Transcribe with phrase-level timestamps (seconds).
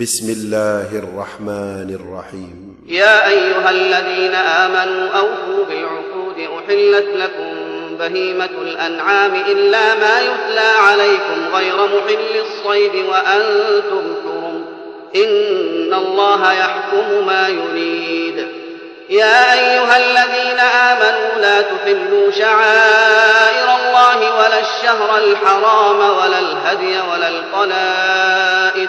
[0.00, 2.54] بسم الله الرحمن الرحيم
[2.86, 7.50] يا أيها الذين آمنوا أوفوا بالعقود أحلت لكم
[7.96, 14.64] بهيمة الأنعام إلا ما يتلى عليكم غير محل الصيد وأنتم حرم
[15.16, 18.46] إن الله يحكم ما يريد
[19.10, 28.88] يا أيها الذين آمنوا لا تحلوا شعائر الله ولا الشهر الحرام ولا الهدي ولا القلائد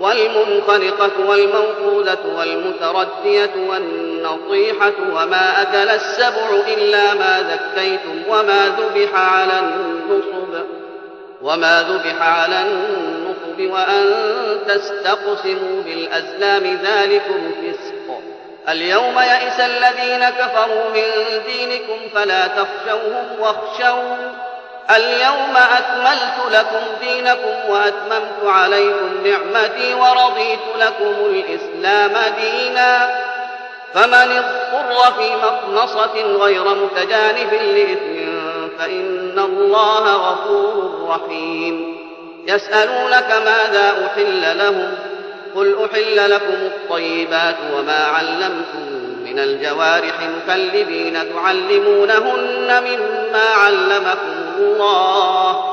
[0.00, 10.64] والمنخنقة والموقوذة والمتردية والنطيحة وما أكل السبع إلا ما ذكيتم وما ذبح على النصب
[11.42, 14.14] وما ذبح على النصب وأن
[14.68, 18.18] تستقسموا بالأزلام ذلكم فسق
[18.68, 21.02] اليوم يئس الذين كفروا من
[21.46, 24.32] دينكم فلا تخشوهم واخشوهم
[24.90, 33.14] اليوم أكملت لكم دينكم وأتممت عليكم نعمتي ورضيت لكم الإسلام دينا
[33.94, 34.14] فمن
[34.68, 38.36] اضطر في مقنصة غير متجانف لإثم
[38.78, 41.96] فإن الله غفور رحيم
[42.48, 44.94] يسألونك ماذا أحل لهم
[45.56, 55.64] قل أحل لكم الطيبات وما علمتم من الجوارح مكلبين تعلمونهن مما علمكم الله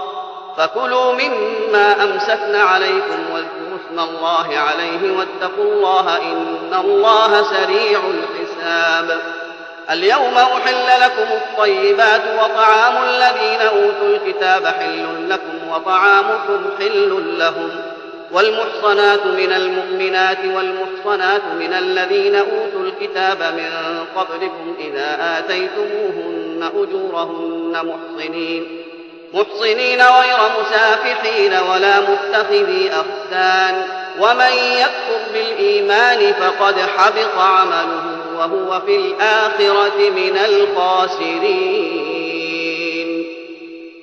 [0.58, 9.22] فكلوا مما أمسكن عليكم واذكروا اسم الله عليه واتقوا الله إن الله سريع الحساب
[9.90, 17.70] اليوم أحل لكم الطيبات وطعام الذين أوتوا الكتاب حل لكم وطعامكم حل لهم
[18.34, 23.70] والمحصنات من المؤمنات والمحصنات من الذين أوتوا الكتاب من
[24.16, 28.80] قبلكم إذا آتيتموهن أجورهن محصنين
[29.34, 33.86] محصنين غير مسافحين ولا متخذي أخدان
[34.20, 38.04] ومن يكفر بالإيمان فقد حبط عمله
[38.38, 41.54] وهو في الآخرة من الخاسرين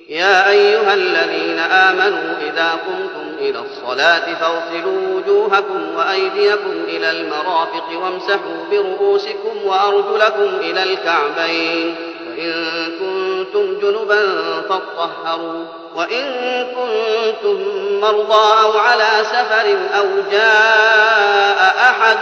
[0.08, 9.64] يا أيها الذين آمنوا إذا قمتم إلى الصلاة فاغسلوا وجوهكم وأيديكم إلى المرافق وامسحوا برؤوسكم
[9.64, 11.96] وأرجلكم إلى الكعبين
[12.38, 12.66] وإن
[13.00, 15.64] كنتم جنبا فاطهروا
[15.96, 17.62] وإن كنتم
[18.00, 22.16] مرضى أو على سفر أو جاء أحد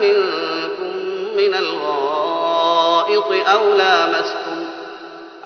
[0.00, 0.96] منكم
[1.36, 4.66] من الغائط أو لامستم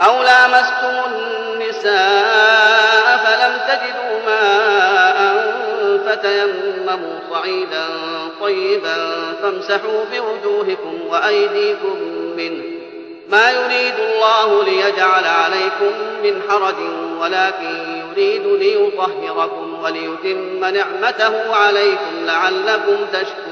[0.01, 3.02] أو لامستم النساء
[3.43, 5.37] فلم تجدوا ماء
[6.07, 7.87] فتيمموا صعيدا
[8.41, 8.95] طيبا
[9.43, 11.99] فامسحوا بوجوهكم وأيديكم
[12.37, 12.65] منه
[13.29, 15.93] ما يريد الله ليجعل عليكم
[16.25, 16.75] من حرج
[17.21, 17.81] ولكن
[18.13, 23.52] يريد ليطهركم وليتم نعمته عليكم لعلكم تشكرون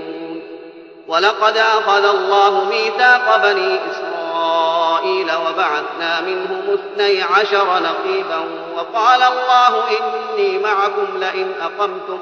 [1.11, 8.43] ولقد أخذ الله ميثاق بني إسرائيل وبعثنا منهم اثني عشر نقيبا
[8.75, 12.17] وقال الله إني معكم لئن أقمتم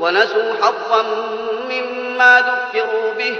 [0.00, 1.02] ونسوا حظا
[1.70, 3.36] مما ذكروا به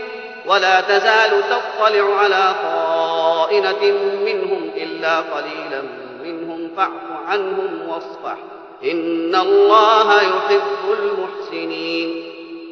[0.47, 5.83] ولا تزال تطلع على خائنة منهم إلا قليلا
[6.25, 8.37] منهم فاعف عنهم واصفح
[8.85, 12.25] إن الله يحب المحسنين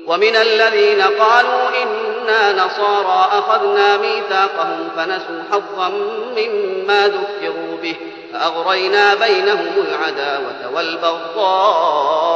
[0.06, 5.88] ومن الذين قالوا إنا نصارى أخذنا ميثاقهم فنسوا حظا
[6.36, 7.96] مما ذكروا به
[8.32, 12.27] فأغرينا بينهم العداوة والبغضاء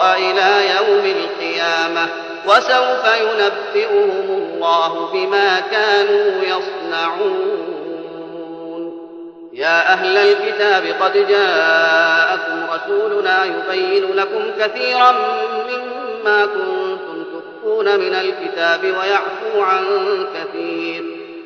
[0.00, 2.06] الخطأ إلى يوم القيامة
[2.46, 7.60] وسوف ينبئهم الله بما كانوا يصنعون
[9.52, 15.12] يا أهل الكتاب قد جاءكم رسولنا يبين لكم كثيرا
[15.70, 19.84] مما كنتم تخفون من الكتاب ويعفو عن
[20.34, 21.04] كثير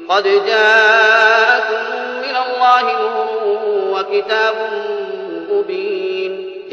[0.09, 4.55] قد جاءكم من الله نور وكتاب
[5.51, 5.94] مبين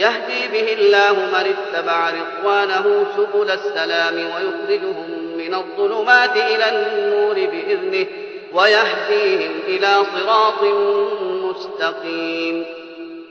[0.01, 8.05] يهدي به الله من اتبع رضوانه سبل السلام ويخرجهم من الظلمات إلى النور بإذنه
[8.53, 10.63] ويهديهم إلى صراط
[11.25, 12.65] مستقيم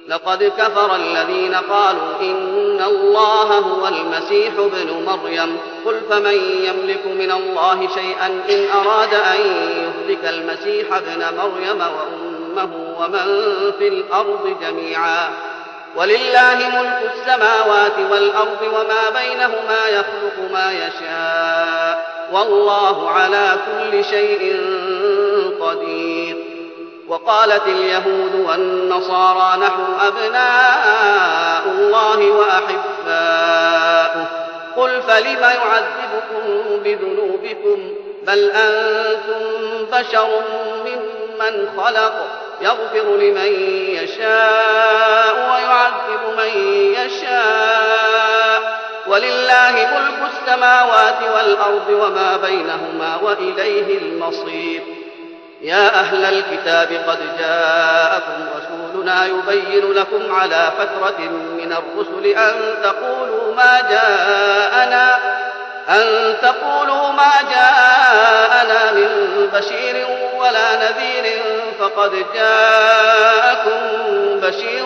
[0.09, 5.57] لقد كفر الذين قالوا إن الله هو المسيح ابن مريم
[5.87, 6.35] قل فمن
[6.67, 14.57] يملك من الله شيئا إن أراد أن يهلك المسيح ابن مريم وأمه ومن في الأرض
[14.63, 15.29] جميعا
[15.97, 24.41] ولله ملك السماوات والأرض وما بينهما يخلق ما يشاء والله على كل شيء
[25.61, 26.37] قدير
[27.09, 34.25] وقالت اليهود والنصارى نحن أبناء الله وأحباؤه
[34.77, 36.47] قل فلم يعذبكم
[36.85, 37.95] بذنوبكم
[38.27, 39.47] بل أنتم
[39.93, 40.29] بشر
[40.85, 42.23] ممن خلق
[42.61, 43.53] يغفر لمن
[43.91, 46.65] يشاء ويعذب من
[46.95, 54.83] يشاء ولله ملك السماوات والأرض وما بينهما وإليه المصير
[55.63, 61.21] يا أهل الكتاب قد جاءكم رسولنا يبين لكم على فترة
[61.61, 62.53] من الرسل أن
[62.83, 65.30] تقولوا ما جاءنا
[65.91, 69.11] أن تقولوا ما جاءنا من
[69.55, 70.07] بشير
[70.37, 71.33] ولا نذير
[71.81, 73.81] فقد جاءكم
[74.41, 74.85] بشير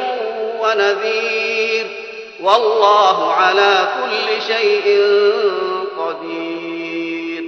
[0.60, 1.86] ونذير
[2.42, 5.02] والله على كل شيء
[5.98, 7.44] قدير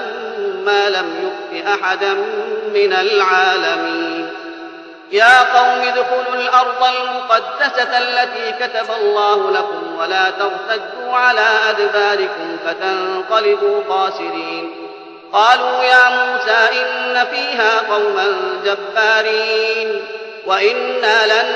[0.64, 2.12] ما لم يؤت أحدا
[2.74, 4.28] من العالمين
[5.12, 14.76] يا قوم ادخلوا الأرض المقدسة التي كتب الله لكم ولا ترتدوا على أدباركم فتنقلبوا خاسرين
[15.32, 18.24] قالوا يا موسى إن فيها قوما
[18.64, 20.00] جبارين
[20.46, 21.48] وإنا لن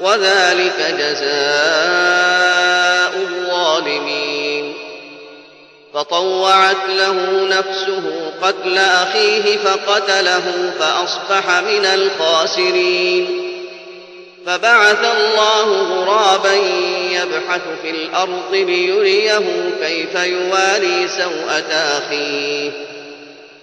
[0.00, 1.62] وذلك جزاء
[3.16, 4.74] الظالمين
[5.94, 13.40] فطوعت له نفسه قتل أخيه فقتله فأصبح من الخاسرين
[14.46, 16.52] فبعث الله غرابا
[17.10, 19.40] يبحث في الأرض ليريه
[19.80, 22.72] كيف يواري سوءة أخيه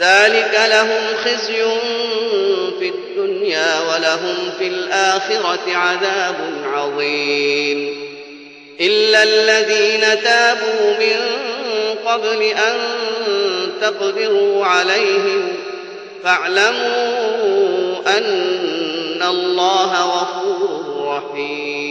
[0.00, 1.62] ذلك لهم خزي
[2.78, 6.34] في الدنيا ولهم في الآخرة عذاب
[6.72, 8.02] عظيم
[8.80, 11.32] إلا الذين تابوا من
[12.06, 12.74] قبل أن
[13.80, 15.48] تقدروا عليهم
[16.24, 16.88] فاعلموا
[18.18, 21.82] أن الله غفور رحيم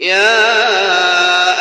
[0.00, 0.62] يا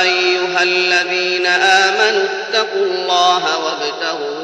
[0.01, 4.36] أيها الذين آمنوا اتقوا الله وابتغوا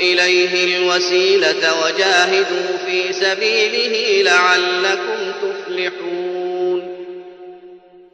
[0.00, 6.98] إليه الوسيلة وجاهدوا في سبيله لعلكم تفلحون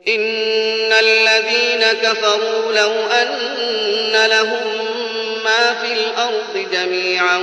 [0.08, 4.84] إن الذين كفروا لو أن لهم
[5.44, 7.40] ما في الأرض جميعا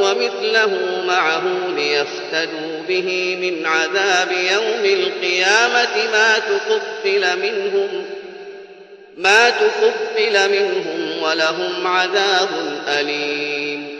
[0.00, 1.42] ومثله معه
[1.76, 8.04] ليفتدوا به من عذاب يوم القيامة ما تقبل منهم
[9.16, 12.48] ما تقبل منهم ولهم عذاب
[12.88, 13.98] أليم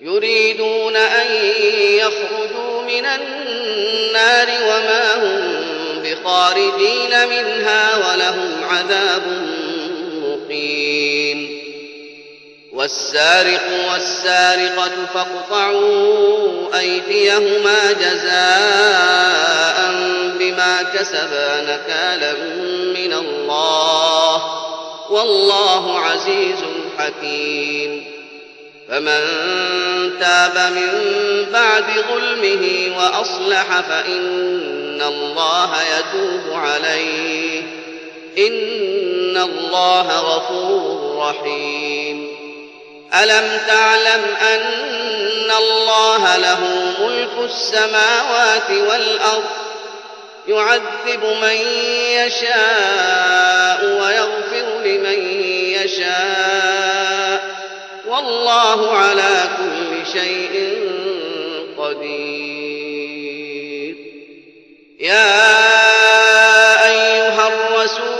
[0.00, 1.32] يريدون أن
[1.80, 5.64] يخرجوا من النار وما هم
[6.04, 9.22] بخارجين منها ولهم عذاب
[10.22, 11.60] مقيم
[12.72, 13.60] والسارق
[13.92, 18.30] والسارقة فاقطعوا أيديهما جزاء
[20.38, 22.32] بما كسبا نكالا
[23.00, 23.79] من الله
[25.10, 26.58] والله عزيز
[26.98, 28.04] حكيم
[28.88, 29.20] فمن
[30.20, 30.88] تاب من
[31.52, 37.62] بعد ظلمه وأصلح فإن الله يتوب عليه
[38.38, 42.28] إن الله غفور رحيم
[43.22, 44.22] ألم تعلم
[44.54, 46.58] أن الله له
[47.00, 49.44] ملك السماوات والأرض
[50.50, 51.56] يعذب من
[52.16, 57.60] يشاء ويغفر لمن يشاء
[58.08, 60.78] والله على كل شيء
[61.78, 63.94] قدير
[65.00, 65.28] يا
[66.86, 68.19] أيها الرسول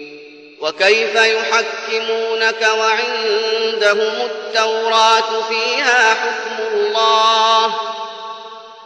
[0.62, 7.74] وكيف يحكمونك وعندهم التوراة فيها حكم الله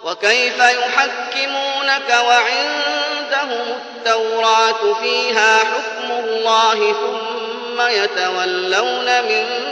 [0.03, 3.65] وكيف يحكمونك وعندهم
[3.97, 9.71] التوراة فيها حكم الله ثم يتولون من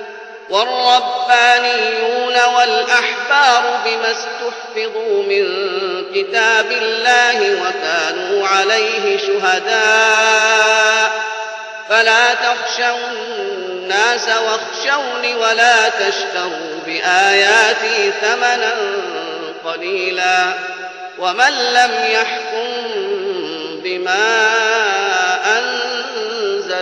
[0.51, 5.45] والربانيون والأحبار بما استحفظوا من
[6.15, 11.11] كتاب الله وكانوا عليه شهداء
[11.89, 18.73] فلا تخشوا الناس واخشوني ولا تشتروا بآياتي ثمنا
[19.65, 20.53] قليلا
[21.19, 22.91] ومن لم يحكم
[23.83, 24.47] بما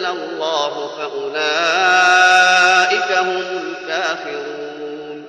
[0.06, 3.44] أنزل الله فأولئك هم
[3.78, 5.24] الكافرون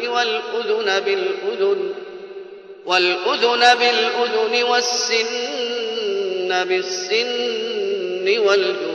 [0.09, 1.93] والأذن بالأذن
[2.85, 8.94] والأذن بالأذن والسن بالسن والجروح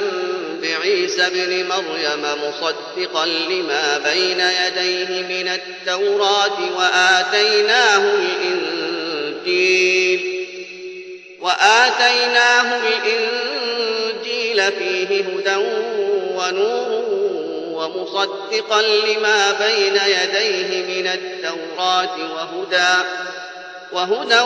[0.81, 10.47] عيسى ابن مريم مصدقا لما بين يديه من التوراة وآتيناه الإنجيل
[11.41, 15.55] وآتيناه الإنجيل فيه هدى
[16.37, 17.05] ونور
[17.81, 23.03] ومصدقا لما بين يديه من التوراة وهدى
[23.93, 24.39] وهدى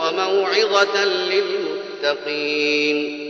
[0.00, 3.29] وموعظة للمتقين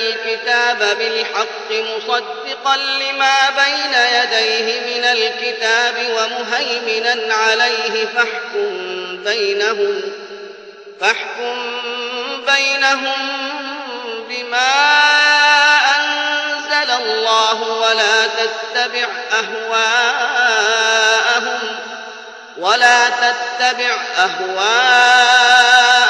[0.00, 8.78] الكتاب بالحق مصدقا لما بين يديه من الكتاب ومهيمنا عليه فاحكم
[9.24, 10.00] بينهم
[11.00, 11.80] فاحكم
[12.46, 13.38] بينهم
[14.28, 14.86] بما
[15.96, 21.58] أنزل الله ولا تتبع أهواءهم
[22.58, 26.09] ولا تتبع أهواءهم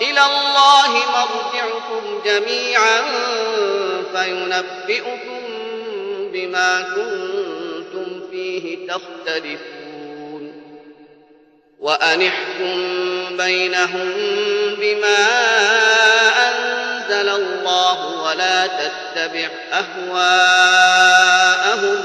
[0.00, 3.00] إلى الله مرجعكم جميعا
[4.14, 5.42] فينبئكم
[6.32, 10.62] بما كنتم فيه تختلفون
[11.80, 12.96] وأنحكم
[13.36, 14.14] بينهم
[14.80, 15.18] بما
[16.48, 22.02] أنزل الله ولا تتبع أهواءهم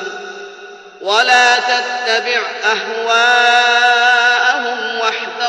[1.02, 4.17] ولا تتبع أهواءهم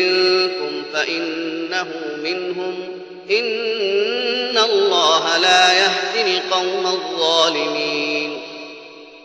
[0.00, 1.86] منكم فإنه
[2.24, 2.98] منهم
[3.30, 8.42] إن الله لا يهدي القوم الظالمين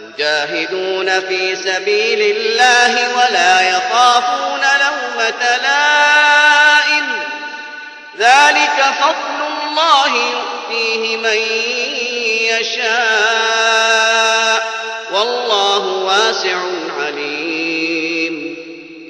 [0.00, 7.06] يجاهدون في سبيل الله ولا يخافون لومة لائم
[8.18, 11.36] ذلك فضل الله يؤتيه من
[12.60, 14.62] يشاء
[15.12, 16.56] والله واسع
[17.00, 18.56] عليم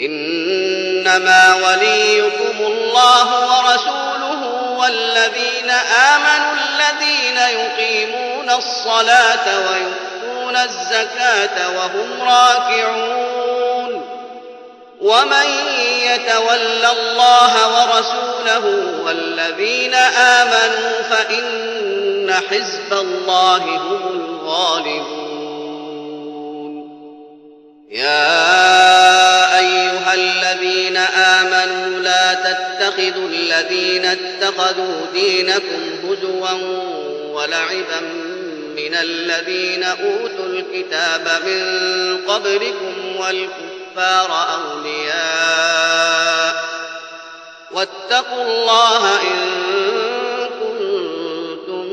[0.00, 4.42] إنما وليكم الله ورسوله
[4.78, 5.70] والذين
[6.14, 10.05] آمنوا الذين يقيمون الصلاة ويؤتون
[10.46, 14.02] يؤتون الزكاة وهم راكعون
[15.00, 15.46] ومن
[16.06, 25.06] يتول الله ورسوله والذين آمنوا فإن حزب الله هم الغالبون
[27.90, 28.56] يا
[29.58, 36.48] أيها الذين آمنوا لا تتخذوا الذين اتخذوا دينكم هزوا
[37.32, 38.25] ولعبا
[38.76, 41.60] من الذين أوتوا الكتاب من
[42.28, 46.64] قبلكم والكفار أولياء
[47.70, 49.50] واتقوا الله إن
[50.60, 51.86] كنتم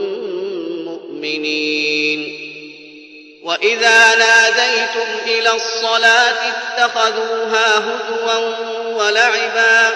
[0.86, 2.44] مؤمنين
[3.44, 9.90] وإذا ناديتم إلى الصلاة اتخذوها هدوا ولعبا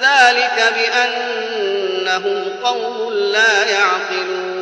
[0.00, 4.61] ذلك بأنهم قوم لا يعقلون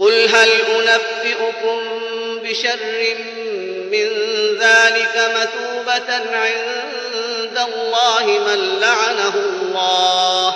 [0.00, 1.78] قل هل أنبئكم
[2.44, 2.78] بشر
[3.92, 4.06] من
[4.60, 10.54] ذلك مثوبة عند الله من لعنه الله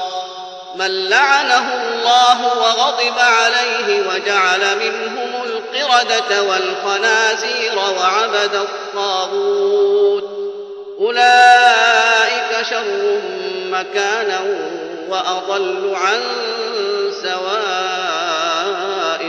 [0.74, 10.24] من لعنه الله وغضب عليه وجعل منهم القردة والخنازير وعبد الطاغوت
[11.00, 13.20] أولئك شر
[13.70, 14.40] مكانا
[15.08, 16.20] وأضل عن
[17.22, 18.03] سواه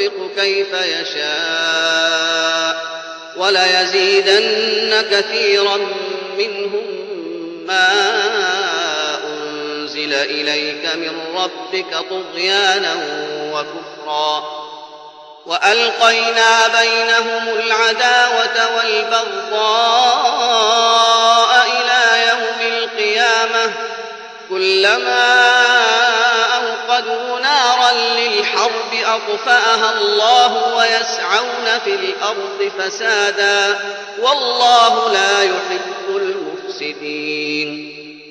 [0.00, 2.76] ينفق كيف يشاء
[3.36, 5.76] وليزيدن كثيرا
[6.38, 6.84] منهم
[7.66, 7.92] ما
[9.26, 12.94] أنزل إليك من ربك طغيانا
[13.52, 14.44] وكفرا
[15.46, 23.72] وألقينا بينهم العداوة والبغضاء إلى يوم القيامة
[24.50, 25.83] كلما
[26.94, 33.78] واتخذوا نارا للحرب أطفأها الله ويسعون في الأرض فسادا
[34.18, 37.90] والله لا يحب المفسدين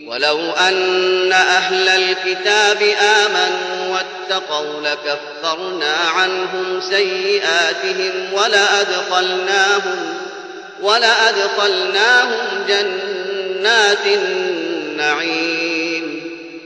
[0.10, 10.14] ولو أن أهل الكتاب آمنوا واتقوا لكفرنا عنهم سيئاتهم ولأدخلناهم,
[10.82, 15.83] ولأدخلناهم جنات النعيم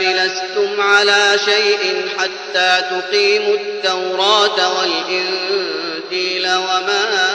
[0.00, 7.30] الكتاب لستم على شيء حتى تقيموا التوراة والإنجيل وما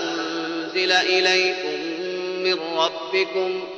[0.00, 1.78] أنزل إليكم
[2.44, 3.68] من ربكم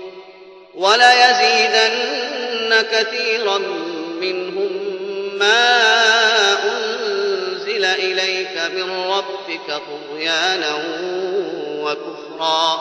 [0.74, 3.58] وليزيدن كثيرا
[4.20, 4.92] منهم
[5.38, 5.80] ما
[6.54, 10.74] أنزل إليك من ربك طغيانا
[11.62, 12.80] وكفرا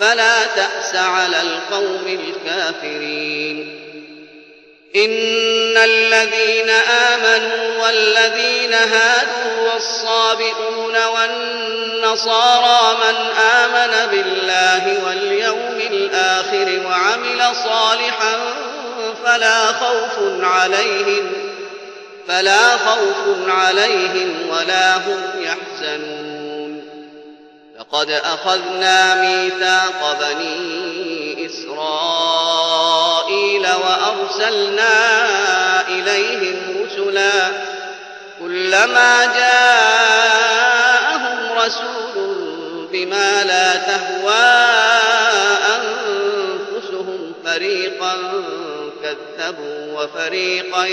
[0.00, 3.84] فلا تأس على القوم الكافرين
[4.96, 6.70] إن الذين
[7.14, 18.36] آمنوا والذين هادوا والصابئون والنصارى من آمن بالله واليوم الآخر وعمل صالحا
[19.24, 21.32] فلا خوف عليهم
[22.28, 26.84] فلا خوف عليهم ولا هم يحزنون
[27.80, 35.18] لقد أخذنا ميثاق بني إسرائيل وأرسلنا
[35.88, 37.32] إليهم رسلا
[38.40, 42.54] كلما جاءهم رسول
[42.92, 44.66] بما لا تهوى
[45.76, 48.14] أنفسهم فريقا
[49.02, 50.84] كذبوا وفريقا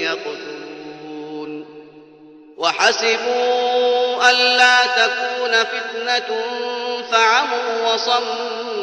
[0.00, 1.66] يقتلون
[2.58, 6.30] وحسبوا ألا تكون فتنة
[7.12, 8.73] فعموا وصموا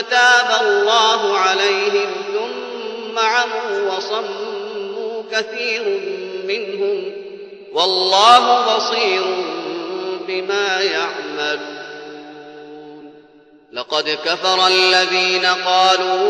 [0.00, 5.84] تاب الله عليهم ثم عموا وصموا كثير
[6.46, 7.12] منهم
[7.72, 9.22] والله بصير
[10.28, 11.62] بما يعملون
[13.72, 16.28] لقد كفر الذين قالوا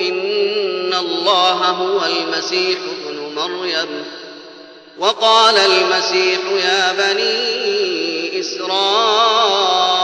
[0.00, 4.04] إن الله هو المسيح ابن مريم
[4.98, 10.03] وقال المسيح يا بني إسرائيل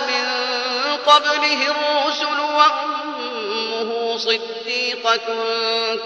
[1.07, 5.35] قبله الرسل وأمه صديقة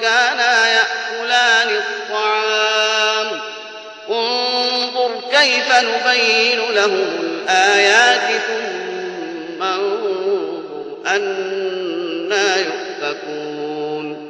[0.01, 3.39] كانا يأكلان الطعام
[4.10, 14.25] انظر كيف نبين لهم الآيات ثم انظر أنا يؤفكون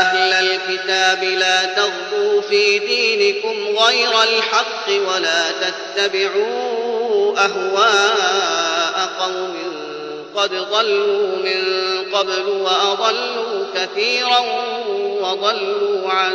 [0.00, 9.54] أهل الكتاب لا تغلوا في دينكم غير الحق ولا تتبعوا أهواء قوم
[10.36, 14.38] قد ضلوا من قبل وأضلوا كثيرا
[14.96, 16.32] وضلوا عن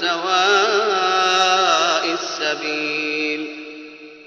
[0.00, 3.61] سواء السبيل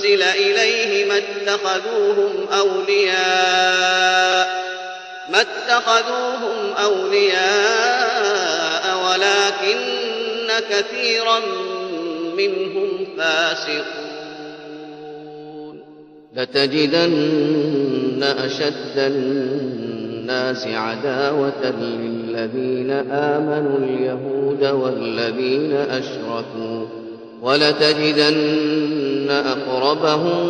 [0.00, 4.60] أنزل إليه ما اتخذوهم أولياء
[5.32, 7.66] ما اتخذوهم أولياء
[9.06, 9.80] ولكن
[10.70, 11.38] كثيرا
[12.36, 15.80] منهم فاسقون
[16.36, 26.99] لتجدن أشد الناس عداوة للذين آمنوا اليهود والذين أشركوا
[27.42, 30.46] ولتجدن أقربهم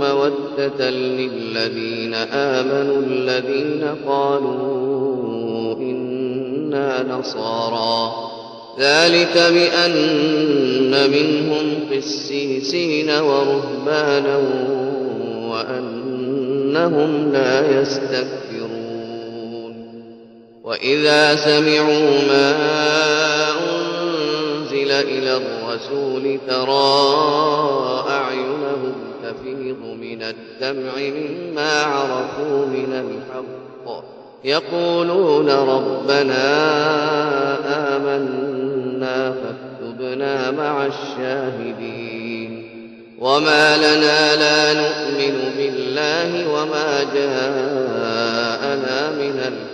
[0.00, 8.12] مودة للذين آمنوا الذين قالوا إنا نصارى
[8.80, 14.36] ذلك بأن منهم قسيسين ورهبانا
[15.52, 18.24] وأنهم لا يستكبرون
[20.64, 22.54] وإذا سمعوا ما
[23.50, 25.63] أنزل إلى الرسول
[25.94, 27.18] الرسول ترى
[28.10, 28.92] أعينهم
[29.22, 34.04] تفيض من الدمع مما عرفوا من الحق
[34.44, 36.44] يقولون ربنا
[37.96, 42.70] آمنا فاكتبنا مع الشاهدين
[43.18, 49.73] وما لنا لا نؤمن بالله وما جاءنا من الحق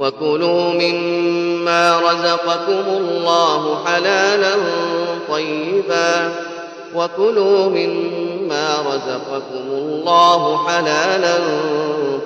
[0.00, 4.54] وكلوا مما رزقكم الله حلالا
[5.30, 6.34] طيبا
[6.94, 11.34] وكلوا مما رزقكم الله حلالا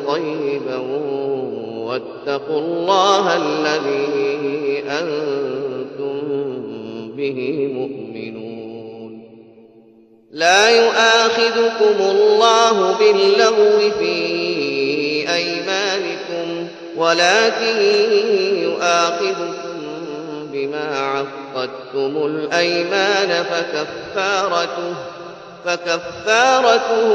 [0.09, 0.77] طيبا
[1.79, 6.23] واتقوا الله الذي أنتم
[7.16, 9.29] به مؤمنون
[10.33, 14.62] لا يؤاخذكم الله باللغو فيه
[16.97, 17.81] ولكن
[18.63, 19.63] يؤاخذكم
[20.53, 23.45] بما عقدتم الأيمان
[24.15, 24.95] فكفارته
[25.65, 27.11] فكفارته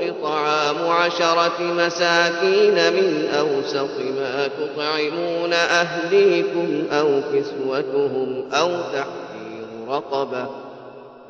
[0.00, 10.46] إطعام عشرة مساكين من أوسط ما تطعمون أهليكم أو كسوتهم أو تحرير رقبة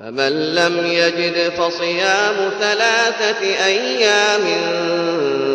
[0.02, 4.40] فمن لم يجد فصيام ثلاثة أيام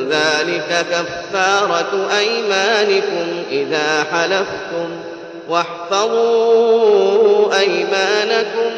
[0.09, 4.89] ذلك كفارة أيمانكم إذا حلفتم
[5.49, 8.71] واحفظوا أيمانكم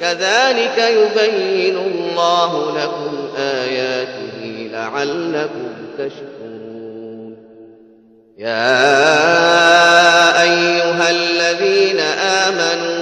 [0.00, 7.36] كذلك يبين الله لكم آياته لعلكم تشكرون
[8.38, 8.82] يا
[10.42, 13.01] أيها الذين آمنوا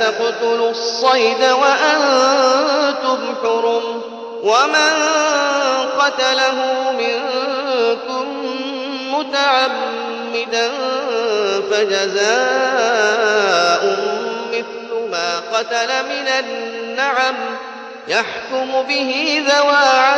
[0.00, 4.02] تقتلوا الصيد وأنتم حرم
[4.42, 4.92] ومن
[5.98, 8.26] قتله منكم
[9.18, 10.70] متعمدا
[11.70, 12.26] فجزاء
[14.50, 17.34] مثل ما قتل من النعم
[18.08, 20.17] يحكم به ذوى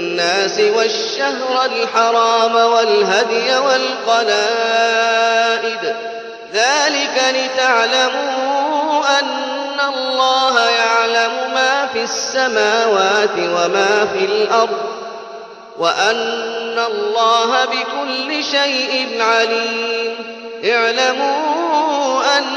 [0.11, 5.95] الناس والشهر الحرام والهدي والقلائد
[6.53, 9.35] ذلك لتعلموا أن
[9.95, 14.83] الله يعلم ما في السماوات وما في الأرض
[15.79, 20.15] وأن الله بكل شيء عليم
[20.71, 22.51] اعلموا أن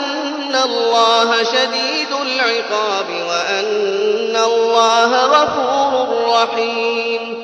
[0.65, 7.44] الله شديد العقاب وأن الله غفور رحيم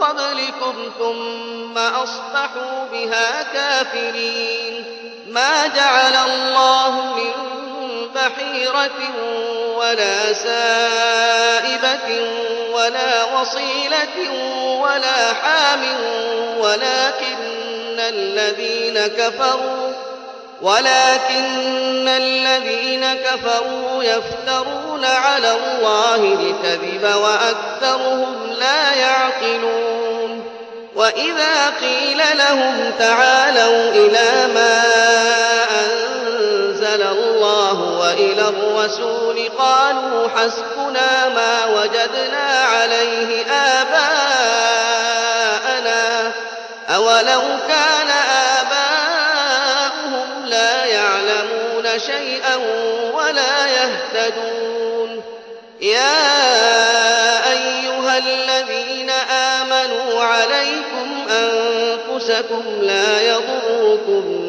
[0.00, 4.84] قبلكم ثم أصبحوا بها كافرين
[5.28, 7.46] ما جعل الله من
[8.14, 9.10] بحيرة
[9.76, 12.20] ولا سائبة
[12.74, 14.32] ولا وصيلة
[14.82, 15.80] ولا حام
[16.58, 17.66] ولكن
[17.98, 19.95] الذين كفروا
[20.62, 30.44] ولكن الذين كفروا يفترون على الله الكذب وأكثرهم لا يعقلون
[30.94, 34.82] وإذا قيل لهم تعالوا إلى ما
[35.70, 46.32] أنزل الله وإلى الرسول قالوا حسبنا ما وجدنا عليه آباءنا
[46.94, 48.55] أولو كان آباءنا
[51.98, 52.56] شيئا
[53.14, 55.22] ولا يهتدون
[55.80, 56.48] يا
[57.52, 59.10] أيها الذين
[59.60, 64.46] آمنوا عليكم أنفسكم لا يضركم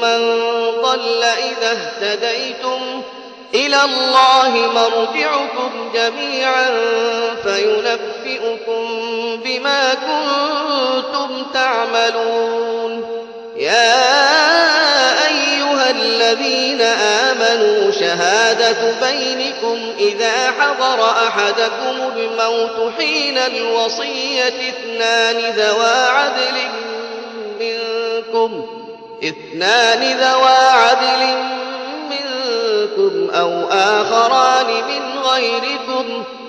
[0.00, 0.40] من
[0.82, 3.02] ضل إذا اهتديتم
[3.54, 6.70] إلى الله مرجعكم جميعا
[7.42, 8.84] فينبئكم
[9.44, 13.08] بما كنتم تعملون
[13.56, 14.97] يا
[15.90, 16.80] الذين
[17.30, 26.56] آمنوا شهادة بينكم إذا حضر أحدكم الموت حين الوصية اثنان ذوا عدل
[27.60, 28.66] منكم
[29.24, 31.38] اثنان ذوا عدل
[32.10, 36.24] منكم أو آخران من غيركم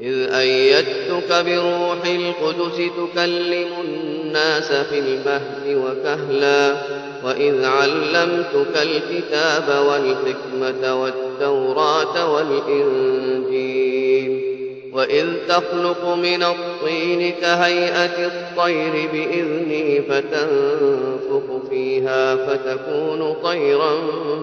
[0.00, 6.76] إذ أيدتك بروح القدس تكلم الناس في المهد وكهلا
[7.24, 14.56] وإذ علمتك الكتاب والحكمة والتوراة والإنجيل
[14.92, 23.94] وإذ تخلق من الطين كهيئة الطير بإذني فتنفخ فيها فتكون طيرا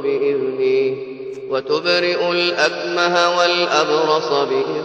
[0.03, 0.97] بإذني
[1.49, 4.82] وتبرئ الأكمه والأبرص بإذني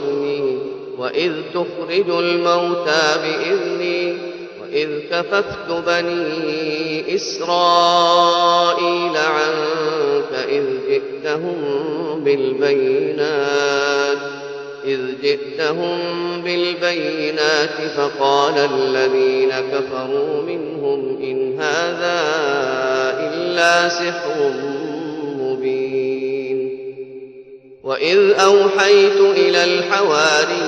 [0.99, 4.15] وإذ تخرج الموتى بإذني
[4.63, 11.61] وإذ كففت بني إسرائيل عنك إذ جئتهم
[12.25, 14.19] بالبينات
[14.85, 15.99] إذ جئتهم
[16.45, 22.25] بالبينات فقال الذين كفروا منهم إن هذا
[23.35, 24.51] إلا سحر
[25.41, 25.99] مبين
[27.85, 30.68] وإذ أوحيت إلى الحواري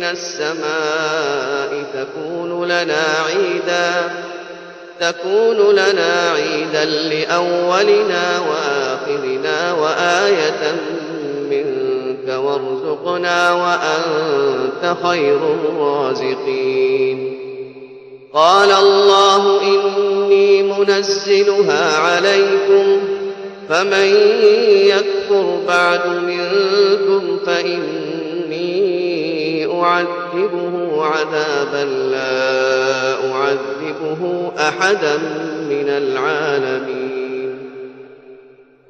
[0.00, 3.90] من السماء تكون لنا عيدا
[5.00, 10.72] تكون لنا عيدا لأولنا وآخرنا وآية
[11.50, 17.18] منك وارزقنا وأنت خير الرازقين
[18.34, 23.02] قال الله إني منزلها عليكم
[23.68, 24.38] فمن
[24.86, 28.09] يكفر بعد منكم فإن
[29.84, 35.16] أعذبه عذابا لا أعذبه أحدا
[35.68, 37.58] من العالمين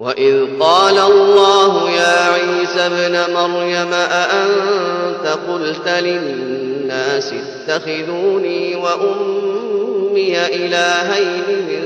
[0.00, 11.84] وإذ قال الله يا عيسى ابن مريم أأنت قلت للناس اتخذوني وأمي إلهين من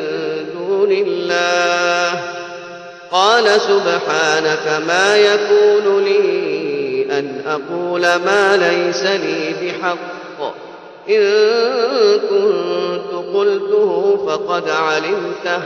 [0.58, 2.20] دون الله
[3.10, 6.63] قال سبحانك ما يكون لي
[7.18, 10.54] أن أقول ما ليس لي بحق
[11.08, 11.22] إن
[12.28, 15.62] كنت قلته فقد علمته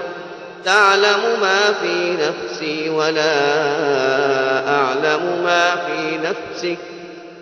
[0.64, 3.58] تعلم ما في نفسي ولا
[4.74, 6.78] أعلم ما في نفسك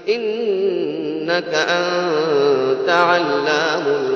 [0.09, 4.16] إنك أنت علام الغيب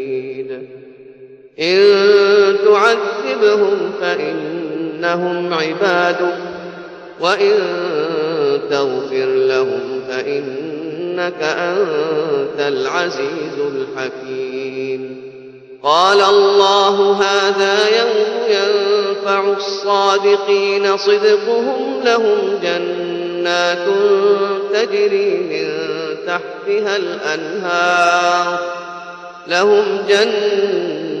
[1.59, 1.79] إن
[2.65, 6.37] تعذبهم فإنهم عبادك
[7.19, 7.51] وإن
[8.69, 15.21] تغفر لهم فإنك أنت العزيز الحكيم
[15.83, 23.87] قال الله هذا يوم ينفع الصادقين صدقهم لهم جنات
[24.73, 25.69] تجري من
[26.27, 28.59] تحتها الأنهار
[29.47, 31.20] لهم جنات